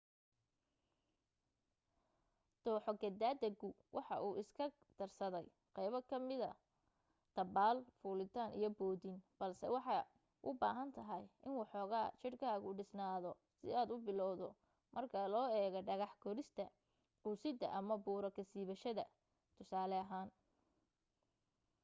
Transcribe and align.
dooxo 2.63 2.91
ka 3.01 3.09
daadagu 3.21 3.69
waxa 3.95 4.15
uu 4.27 4.37
iska 4.43 4.65
darsaday 4.97 5.47
qaybo 5.75 5.97
ka 6.09 6.15
mida 6.29 6.49
dabbaal 7.35 7.77
fuulitaan 7.99 8.51
iyo 8.57 8.69
bootin-- 8.79 9.15
balse 9.39 9.65
waxay 9.75 10.01
u 10.47 10.49
baahan 10.61 10.89
tahay 10.97 11.23
in 11.45 11.53
waxooga 11.61 12.01
jirkaagu 12.21 12.69
dhisnaado 12.77 13.31
si 13.59 13.67
aad 13.79 13.89
u 13.95 14.03
bilowdo 14.07 14.47
marka 14.93 15.19
loo 15.33 15.47
eego 15.59 15.79
dhagax 15.87 16.11
korista 16.23 16.63
quusidda 17.21 17.67
ama 17.79 17.95
buuro 18.05 18.27
ka 18.37 18.41
siibashada 18.49 19.03
tusaale 19.55 19.95
ahaan 20.03 20.29